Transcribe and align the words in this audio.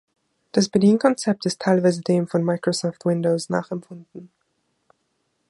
Das 0.51 0.67
Bedienkonzept 0.67 1.45
ist 1.45 1.61
teilweise 1.61 2.01
dem 2.01 2.27
von 2.27 2.43
Microsoft 2.43 3.05
Windows 3.05 3.49
nachempfunden. 3.49 4.31